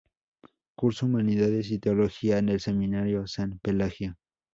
[0.75, 4.15] Cursó humanidades y teología en el seminario San Pelagio.